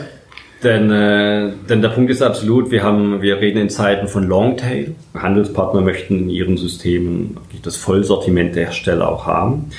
[0.65, 4.95] Denn, äh, denn der Punkt ist absolut, wir haben, wir reden in Zeiten von Longtail.
[5.15, 9.71] Handelspartner möchten in ihren Systemen das Vollsortiment der Hersteller auch haben.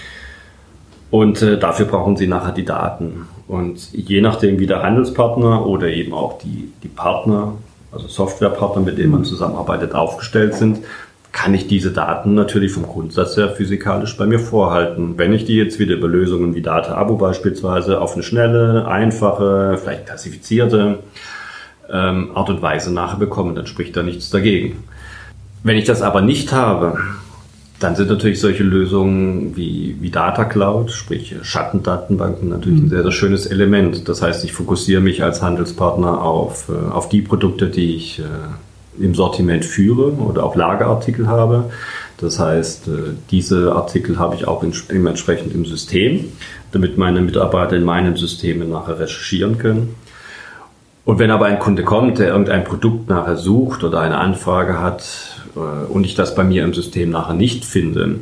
[1.14, 3.28] Und äh, dafür brauchen sie nachher die Daten.
[3.48, 7.54] Und je nachdem, wie der Handelspartner oder eben auch die, die Partner,
[7.92, 9.26] also Softwarepartner, mit denen man mhm.
[9.26, 10.80] zusammenarbeitet, aufgestellt sind,
[11.32, 15.14] kann ich diese Daten natürlich vom Grundsatz her physikalisch bei mir vorhalten.
[15.16, 19.78] Wenn ich die jetzt wieder über Lösungen wie Data Abo beispielsweise auf eine schnelle, einfache,
[19.80, 20.98] vielleicht klassifizierte
[21.92, 24.84] ähm, Art und Weise nachher bekomme, dann spricht da nichts dagegen.
[25.62, 26.98] Wenn ich das aber nicht habe,
[27.84, 32.90] dann sind natürlich solche Lösungen wie, wie Data Cloud, sprich Schattendatenbanken, natürlich ein mhm.
[32.90, 34.08] sehr, sehr schönes Element.
[34.08, 39.04] Das heißt, ich fokussiere mich als Handelspartner auf, äh, auf die Produkte, die ich, äh,
[39.04, 41.72] im Sortiment führe oder auch Lagerartikel habe.
[42.18, 42.92] Das heißt, äh,
[43.32, 46.32] diese Artikel habe ich auch entsprechend im System,
[46.72, 49.96] damit meine Mitarbeiter in meinen Systemen nachher recherchieren können.
[51.04, 55.43] Und wenn aber ein Kunde kommt, der irgendein Produkt nachher sucht oder eine Anfrage hat
[55.56, 58.20] und ich das bei mir im System nachher nicht finde,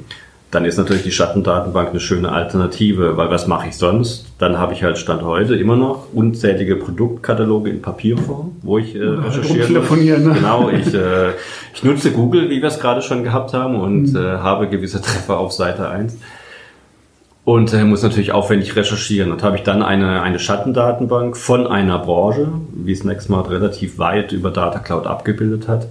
[0.51, 4.25] dann ist natürlich die Schattendatenbank eine schöne Alternative, weil was mache ich sonst?
[4.37, 8.99] Dann habe ich halt Stand heute immer noch unzählige Produktkataloge in Papierform, wo ich äh,
[8.99, 9.71] recherchiere.
[9.71, 10.33] Ne?
[10.33, 11.29] Genau, ich, äh,
[11.73, 14.17] ich nutze Google, wie wir es gerade schon gehabt haben, und mhm.
[14.17, 16.17] äh, habe gewisse Treffer auf Seite 1.
[17.45, 19.31] Und äh, muss natürlich aufwendig recherchieren.
[19.31, 24.33] Und habe ich dann eine, eine Schattendatenbank von einer Branche, wie es Nextmart relativ weit
[24.33, 25.87] über Data Cloud abgebildet hat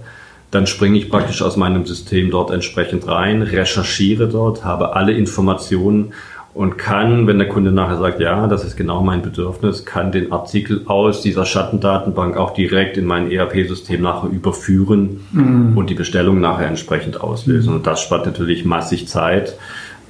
[0.51, 6.13] dann springe ich praktisch aus meinem System dort entsprechend rein, recherchiere dort, habe alle Informationen
[6.53, 10.33] und kann, wenn der Kunde nachher sagt, ja, das ist genau mein Bedürfnis, kann den
[10.33, 15.77] Artikel aus dieser Schattendatenbank auch direkt in mein ERP-System nachher überführen mhm.
[15.77, 17.73] und die Bestellung nachher entsprechend auslösen.
[17.73, 19.55] Und das spart natürlich massig Zeit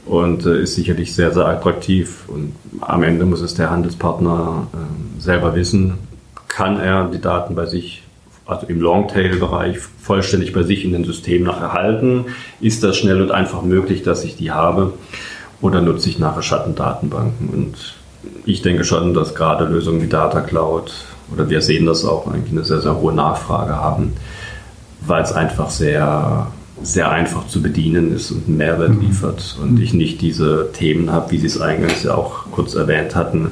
[0.07, 2.23] und äh, ist sicherlich sehr, sehr attraktiv.
[2.27, 5.99] Und am Ende muss es der Handelspartner äh, selber wissen,
[6.47, 8.00] kann er die Daten bei sich
[8.45, 12.25] also im Longtail-Bereich vollständig bei sich in den Systemen erhalten?
[12.59, 14.93] Ist das schnell und einfach möglich, dass ich die habe?
[15.61, 17.49] Oder nutze ich nachher Schattendatenbanken?
[17.49, 17.95] Und
[18.45, 20.91] ich denke schon, dass gerade Lösungen wie Data Cloud
[21.33, 24.13] oder wir sehen das auch eigentlich eine sehr, sehr hohe Nachfrage haben,
[25.05, 26.47] weil es einfach sehr,
[26.81, 29.01] sehr einfach zu bedienen ist und einen Mehrwert mhm.
[29.01, 33.15] liefert und ich nicht diese Themen habe, wie Sie es eingangs ja auch kurz erwähnt
[33.15, 33.51] hatten.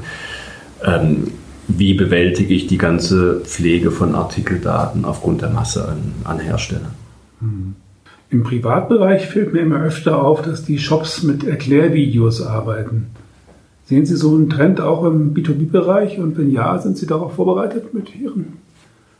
[0.84, 1.32] Ähm,
[1.70, 6.94] wie bewältige ich die ganze Pflege von Artikeldaten aufgrund der Masse an, an Herstellern.
[7.40, 7.76] Hm.
[8.32, 13.08] Im Privatbereich fällt mir immer öfter auf, dass die Shops mit Erklärvideos arbeiten.
[13.86, 17.94] Sehen Sie so einen Trend auch im B2B-Bereich und wenn ja, sind Sie darauf vorbereitet
[17.94, 18.58] mit Ihren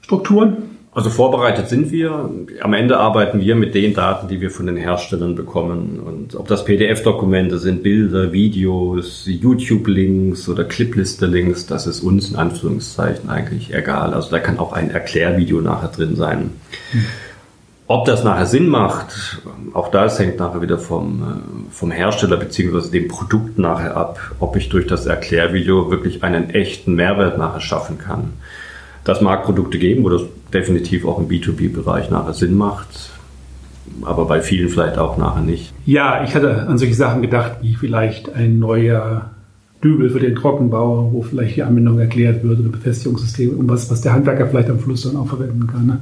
[0.02, 0.58] Strukturen?
[0.92, 2.32] Also vorbereitet sind wir.
[2.62, 6.00] Am Ende arbeiten wir mit den Daten, die wir von den Herstellern bekommen.
[6.00, 13.30] Und ob das PDF-Dokumente sind, Bilder, Videos, YouTube-Links oder Clipliste-Links, das ist uns in Anführungszeichen
[13.30, 14.16] eigentlich egal.
[14.16, 16.50] Also da kann auch ein Erklärvideo nachher drin sein.
[17.86, 19.42] Ob das nachher Sinn macht,
[19.74, 24.56] auch das hängt nachher wieder vom, äh, vom Hersteller beziehungsweise dem Produkt nachher ab, ob
[24.56, 28.34] ich durch das Erklärvideo wirklich einen echten Mehrwert nachher schaffen kann.
[29.10, 30.22] Das mag Produkte geben, wo das
[30.54, 33.10] definitiv auch im B2B-Bereich nachher Sinn macht,
[34.04, 35.74] aber bei vielen vielleicht auch nachher nicht.
[35.88, 39.32] Ja, ich hatte an solche Sachen gedacht, wie vielleicht ein neuer
[39.84, 44.02] Dübel für den Trockenbau, wo vielleicht die Anwendung erklärt wird oder Befestigungssystem, um was, was
[44.02, 45.88] der Handwerker vielleicht am Fluss dann auch verwenden kann.
[45.88, 46.02] Ne?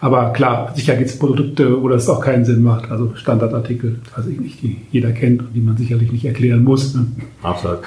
[0.00, 2.90] Aber klar, sicher gibt es Produkte, wo das auch keinen Sinn macht.
[2.90, 6.94] Also Standardartikel, weiß ich nicht, die jeder kennt und die man sicherlich nicht erklären muss.
[6.94, 7.06] Ne?
[7.42, 7.78] Absolut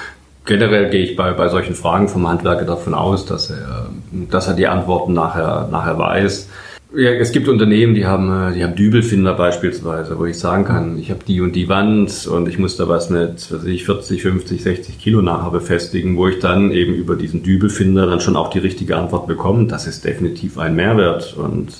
[0.45, 3.89] generell gehe ich bei, bei solchen Fragen vom Handwerker davon aus, dass er,
[4.29, 6.49] dass er die Antworten nachher, nachher weiß.
[6.95, 11.10] Ja, es gibt Unternehmen, die haben, die haben Dübelfinder beispielsweise, wo ich sagen kann, ich
[11.10, 14.63] habe die und die Wand und ich muss da was mit was ich, 40, 50,
[14.63, 18.60] 60 Kilo nachher befestigen, wo ich dann eben über diesen Dübelfinder dann schon auch die
[18.60, 19.67] richtige Antwort bekomme.
[19.67, 21.73] Das ist definitiv ein Mehrwert und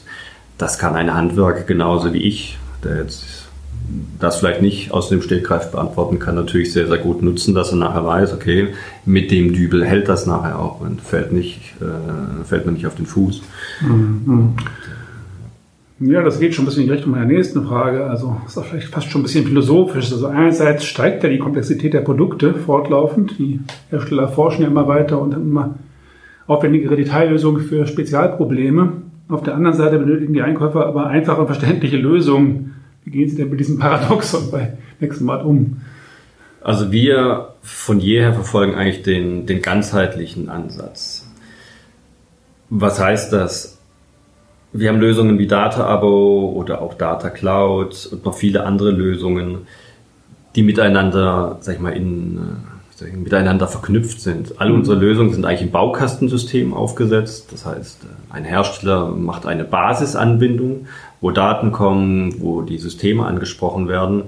[0.58, 3.35] das kann ein Handwerker genauso wie ich, der jetzt
[4.20, 7.78] das vielleicht nicht aus dem Stegreif beantworten kann, natürlich sehr, sehr gut nutzen, dass er
[7.78, 8.70] nachher weiß, okay,
[9.06, 12.96] mit dem Dübel hält das nachher auch und fällt, nicht, äh, fällt mir nicht auf
[12.96, 13.42] den Fuß.
[13.82, 14.56] Mhm.
[16.00, 18.06] Ja, das geht schon ein bisschen in die Richtung meiner nächsten Frage.
[18.06, 20.12] Also ist auch vielleicht fast schon ein bisschen philosophisch.
[20.12, 23.40] Also einerseits steigt ja die Komplexität der Produkte fortlaufend.
[23.40, 25.76] Die Hersteller forschen ja immer weiter und haben immer
[26.48, 28.92] aufwendigere Detaillösungen für Spezialprobleme.
[29.30, 32.75] Auf der anderen Seite benötigen die Einkäufer aber einfache und verständliche Lösungen
[33.06, 35.82] wie gehen Sie denn mit diesem Paradoxon bei Nextmart um?
[36.62, 41.28] Also wir von jeher verfolgen eigentlich den, den ganzheitlichen Ansatz.
[42.70, 43.78] Was heißt das?
[44.74, 49.68] Wir haben Lösungen wie Data Abo oder auch Data Cloud und noch viele andere Lösungen,
[50.56, 52.38] die miteinander, sag ich mal, in,
[53.00, 54.60] äh, miteinander verknüpft sind.
[54.60, 54.80] Alle mhm.
[54.80, 57.50] unsere Lösungen sind eigentlich im Baukastensystem aufgesetzt.
[57.52, 60.88] Das heißt, ein Hersteller macht eine Basisanbindung,
[61.26, 64.26] wo Daten kommen, wo die Systeme angesprochen werden.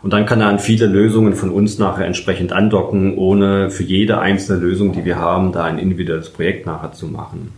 [0.00, 4.20] Und dann kann er an viele Lösungen von uns nachher entsprechend andocken, ohne für jede
[4.20, 7.52] einzelne Lösung, die wir haben, da ein individuelles Projekt nachher zu machen.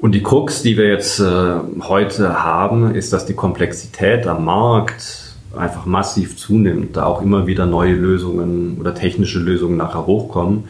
[0.00, 5.36] Und die Krux, die wir jetzt äh, heute haben, ist, dass die Komplexität am Markt
[5.56, 10.64] einfach massiv zunimmt, da auch immer wieder neue Lösungen oder technische Lösungen nachher hochkommen.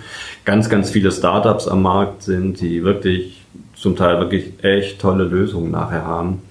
[0.44, 3.40] Ganz, ganz viele Startups am Markt sind, die wirklich
[3.74, 6.42] zum Teil wirklich echt tolle Lösungen nachher haben.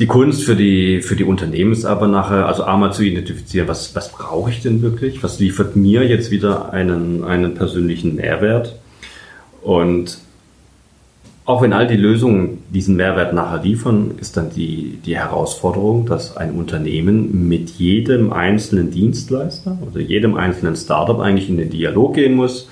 [0.00, 3.94] Die Kunst für die, für die Unternehmen ist aber nachher, also einmal zu identifizieren, was,
[3.94, 5.22] was brauche ich denn wirklich?
[5.22, 8.76] Was liefert mir jetzt wieder einen, einen persönlichen Mehrwert?
[9.62, 10.18] Und
[11.46, 16.38] Auch wenn all die Lösungen diesen Mehrwert nachher liefern, ist dann die, die Herausforderung, dass
[16.38, 22.34] ein Unternehmen mit jedem einzelnen Dienstleister oder jedem einzelnen Startup eigentlich in den Dialog gehen
[22.34, 22.70] muss,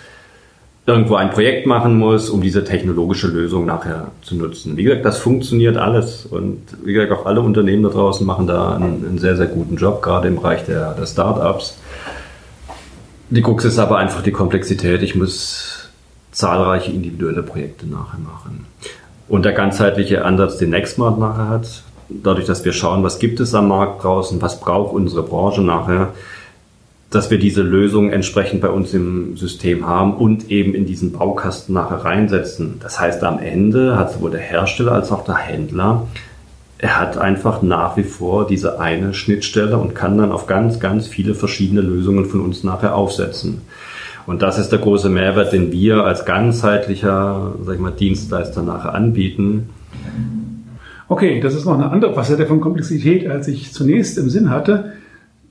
[0.85, 4.77] irgendwo ein Projekt machen muss, um diese technologische Lösung nachher zu nutzen.
[4.77, 8.75] Wie gesagt, das funktioniert alles und wie gesagt, auch alle Unternehmen da draußen machen da
[8.75, 11.79] einen, einen sehr, sehr guten Job, gerade im Bereich der, der Startups.
[13.31, 15.03] Die Krux ist aber einfach die Komplexität.
[15.03, 15.89] Ich muss
[16.33, 18.67] zahlreiche individuelle Projekte nachher machen.
[19.29, 23.55] Und der ganzheitliche Ansatz, den Nextmart nachher hat, dadurch, dass wir schauen, was gibt es
[23.55, 26.09] am Markt draußen, was braucht unsere Branche nachher,
[27.15, 31.75] dass wir diese Lösung entsprechend bei uns im System haben und eben in diesen Baukasten
[31.75, 32.77] nachher reinsetzen.
[32.81, 36.07] Das heißt, am Ende hat sowohl der Hersteller als auch der Händler,
[36.83, 41.07] er hat einfach nach wie vor diese eine Schnittstelle und kann dann auf ganz, ganz
[41.07, 43.61] viele verschiedene Lösungen von uns nachher aufsetzen.
[44.27, 48.95] Und das ist der große Mehrwert, den wir als ganzheitlicher sag ich mal, Dienstleister nachher
[48.95, 49.69] anbieten.
[51.09, 54.93] Okay, das ist noch eine andere Facette von Komplexität, als ich zunächst im Sinn hatte.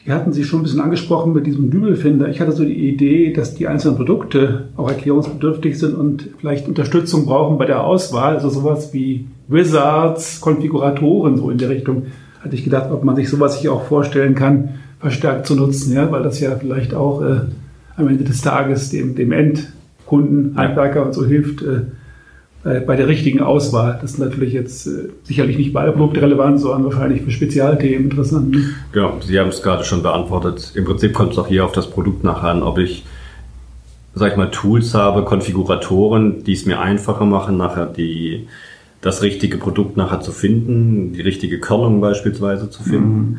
[0.05, 2.27] Die hatten Sie schon ein bisschen angesprochen mit diesem Dübelfinder.
[2.29, 7.25] Ich hatte so die Idee, dass die einzelnen Produkte auch erklärungsbedürftig sind und vielleicht Unterstützung
[7.25, 8.33] brauchen bei der Auswahl.
[8.33, 12.07] Also sowas wie Wizards, Konfiguratoren, so in der Richtung.
[12.39, 16.11] Hatte ich gedacht, ob man sich sowas sich auch vorstellen kann, verstärkt zu nutzen, ja,
[16.11, 17.41] weil das ja vielleicht auch äh,
[17.95, 21.81] am Ende des Tages dem, dem Endkunden, Handwerker und so hilft äh,
[22.63, 23.97] bei der richtigen Auswahl.
[24.01, 28.51] Das ist natürlich jetzt äh, sicherlich nicht bei relevant, sondern wahrscheinlich für Spezialthemen interessant.
[28.51, 28.63] Ne?
[28.91, 30.71] Genau, Sie haben es gerade schon beantwortet.
[30.75, 33.03] Im Prinzip kommt es auch hier auf das Produkt nachher an, ob ich
[34.13, 38.47] sag ich mal, Tools habe, Konfiguratoren, die es mir einfacher machen, nachher die,
[38.99, 43.17] das richtige Produkt nachher zu finden, die richtige Körnung beispielsweise zu finden.
[43.17, 43.37] Mhm.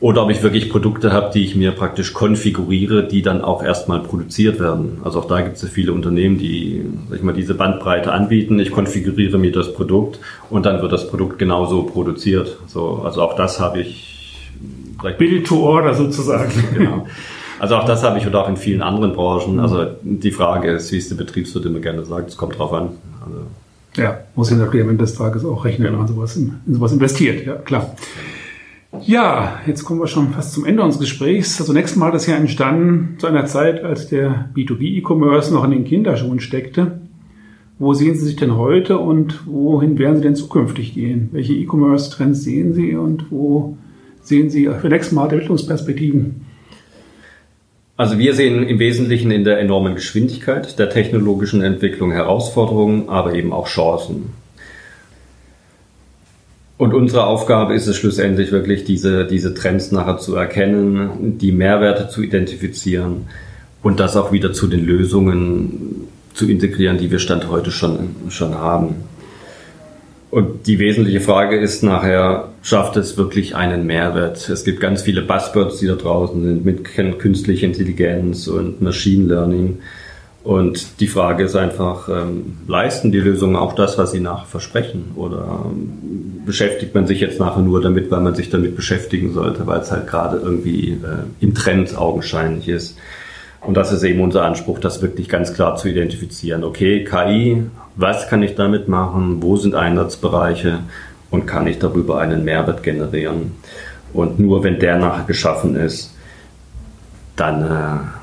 [0.00, 3.98] Oder ob ich wirklich Produkte habe, die ich mir praktisch konfiguriere, die dann auch erstmal
[3.98, 4.98] produziert werden.
[5.02, 8.60] Also auch da gibt es ja viele Unternehmen, die sag ich mal, diese Bandbreite anbieten.
[8.60, 12.58] Ich konfiguriere mir das Produkt und dann wird das Produkt genauso produziert.
[12.68, 14.50] So, also auch das habe ich.
[15.18, 16.52] Build to order sozusagen.
[16.74, 17.06] Genau.
[17.60, 19.58] Also auch das habe ich oder auch in vielen anderen Branchen.
[19.58, 22.90] Also die Frage ist, wie es der Betriebswirt immer gerne sagt, es kommt drauf an.
[23.24, 23.38] Also
[24.00, 26.74] ja, muss ich natürlich am Ende des Tages auch rechnen, wenn man sowas in, in
[26.74, 27.44] sowas investiert.
[27.44, 27.96] Ja, klar.
[29.04, 31.60] Ja, jetzt kommen wir schon fast zum Ende unseres Gesprächs.
[31.60, 35.84] Also nächstes Mal ist ja entstanden zu einer Zeit, als der B2B-E-Commerce noch in den
[35.84, 37.00] Kinderschuhen steckte.
[37.78, 41.28] Wo sehen Sie sich denn heute und wohin werden Sie denn zukünftig gehen?
[41.32, 43.76] Welche E-Commerce-Trends sehen Sie und wo
[44.22, 46.46] sehen Sie für nächstes Mal Entwicklungsperspektiven?
[47.98, 53.52] Also wir sehen im Wesentlichen in der enormen Geschwindigkeit der technologischen Entwicklung Herausforderungen, aber eben
[53.52, 54.30] auch Chancen.
[56.78, 62.08] Und unsere Aufgabe ist es schlussendlich wirklich, diese, diese Trends nachher zu erkennen, die Mehrwerte
[62.08, 63.26] zu identifizieren
[63.82, 68.54] und das auch wieder zu den Lösungen zu integrieren, die wir Stand heute schon, schon
[68.54, 68.94] haben.
[70.30, 74.48] Und die wesentliche Frage ist nachher, schafft es wirklich einen Mehrwert?
[74.48, 76.84] Es gibt ganz viele Buzzwords, die da draußen sind mit
[77.18, 79.78] künstlicher Intelligenz und Machine Learning.
[80.48, 85.10] Und die Frage ist einfach, ähm, leisten die Lösungen auch das, was sie nachher versprechen?
[85.14, 89.66] Oder ähm, beschäftigt man sich jetzt nachher nur damit, weil man sich damit beschäftigen sollte,
[89.66, 92.96] weil es halt gerade irgendwie äh, im Trend augenscheinlich ist?
[93.60, 96.64] Und das ist eben unser Anspruch, das wirklich ganz klar zu identifizieren.
[96.64, 97.64] Okay, KI,
[97.96, 99.42] was kann ich damit machen?
[99.42, 100.78] Wo sind Einsatzbereiche?
[101.30, 103.52] Und kann ich darüber einen Mehrwert generieren?
[104.14, 106.14] Und nur wenn der nachher geschaffen ist,
[107.36, 108.17] dann äh,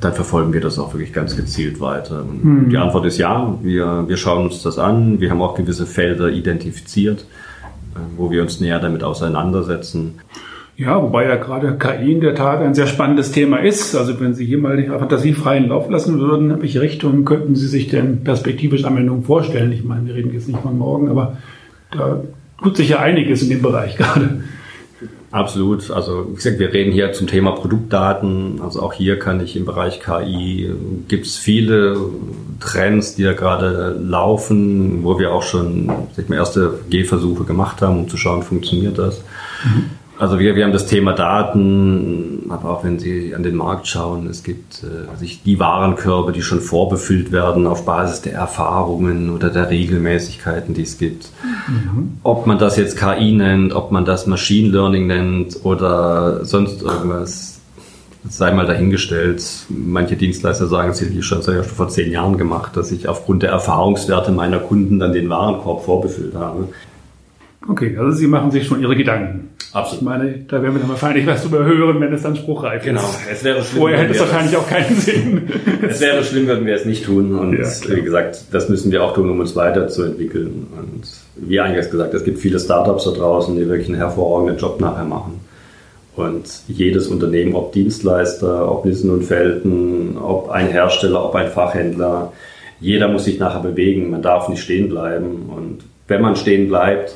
[0.00, 2.20] dann verfolgen wir das auch wirklich ganz gezielt weiter.
[2.20, 2.68] Hm.
[2.70, 5.20] Die Antwort ist ja, wir, wir schauen uns das an.
[5.20, 7.26] Wir haben auch gewisse Felder identifiziert,
[7.94, 10.20] äh, wo wir uns näher damit auseinandersetzen.
[10.76, 13.96] Ja, wobei ja gerade KI in der Tat ein sehr spannendes Thema ist.
[13.96, 17.88] Also wenn Sie hier mal den fantasiefreien Lauf lassen würden, welche Richtungen könnten Sie sich
[17.88, 19.72] denn perspektivisch Anwendungen vorstellen?
[19.72, 21.38] Ich meine, wir reden jetzt nicht von morgen, aber
[21.90, 22.22] da
[22.62, 24.44] tut sich ja einiges in dem Bereich gerade.
[25.30, 25.90] Absolut.
[25.90, 28.60] Also wie gesagt, wir reden hier zum Thema Produktdaten.
[28.62, 30.70] Also auch hier kann ich im Bereich KI,
[31.06, 31.98] gibt es viele
[32.60, 37.82] Trends, die da gerade laufen, wo wir auch schon sag ich mal, erste Gehversuche gemacht
[37.82, 39.22] haben, um zu schauen, funktioniert das.
[39.64, 39.90] Mhm.
[40.18, 44.26] Also wir, wir haben das Thema Daten, aber auch wenn Sie an den Markt schauen,
[44.26, 49.48] es gibt äh, sich die Warenkörbe, die schon vorbefüllt werden auf Basis der Erfahrungen oder
[49.48, 51.30] der Regelmäßigkeiten, die es gibt.
[51.68, 52.18] Mhm.
[52.24, 57.60] Ob man das jetzt KI nennt, ob man das Machine Learning nennt oder sonst irgendwas,
[58.28, 59.44] sei mal dahingestellt.
[59.68, 63.50] Manche Dienstleister sagen, hätte ich schon, schon vor zehn Jahren gemacht, dass ich aufgrund der
[63.50, 66.68] Erfahrungswerte meiner Kunden dann den Warenkorb vorbefüllt habe.
[67.66, 69.50] Okay, also Sie machen sich schon Ihre Gedanken.
[69.72, 70.02] Absolut.
[70.02, 73.00] Ich meine, da werden wir dann wahrscheinlich was drüber hören, wenn es dann spruchreif Genau.
[73.00, 73.18] ist.
[73.30, 75.48] Es wäre schlimm, Vorher hätte es wahrscheinlich auch keinen Sinn.
[75.86, 77.34] Es wäre schlimm, würden wir es nicht tun.
[77.38, 80.66] Und Ja, wie gesagt, das müssen wir auch tun, um uns weiterzuentwickeln.
[80.78, 81.02] Und
[81.36, 85.04] wie eingangs gesagt, es gibt viele Startups da draußen, die wirklich einen hervorragenden Job nachher
[85.04, 85.40] machen.
[86.16, 92.32] Und jedes Unternehmen, ob Dienstleister, ob Nissen und Felten, ob ein Hersteller, ob ein Fachhändler,
[92.80, 94.10] jeder muss sich nachher bewegen.
[94.10, 95.50] Man darf nicht stehen bleiben.
[95.54, 97.14] Und wenn man stehen bleibt,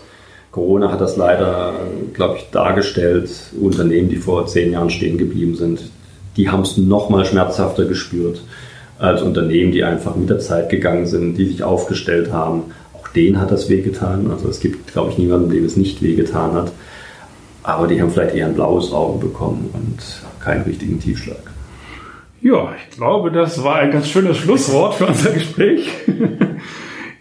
[0.52, 1.72] Corona hat das leider,
[2.12, 3.30] glaube ich, dargestellt.
[3.58, 5.90] Unternehmen, die vor zehn Jahren stehen geblieben sind,
[6.36, 8.42] die haben es noch mal schmerzhafter gespürt
[8.98, 12.64] als Unternehmen, die einfach mit der Zeit gegangen sind, die sich aufgestellt haben.
[12.94, 14.30] Auch denen hat das wehgetan.
[14.30, 16.70] Also es gibt, glaube ich, niemanden, dem es nicht wehgetan hat.
[17.62, 19.98] Aber die haben vielleicht eher ein blaues Auge bekommen und
[20.40, 21.38] keinen richtigen Tiefschlag.
[22.42, 25.88] Ja, ich glaube, das war ein ganz schönes Schlusswort für unser Gespräch.